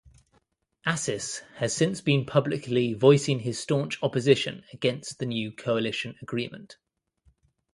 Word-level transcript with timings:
Assis 0.83 1.43
has 1.57 1.75
since 1.75 2.01
been 2.01 2.25
publicly 2.25 2.95
voicing 2.95 3.41
his 3.41 3.59
staunch 3.59 4.01
opposition 4.01 4.63
against 4.73 5.19
the 5.19 5.27
new 5.27 5.51
coalition 5.51 6.15
agreement. 6.23 6.77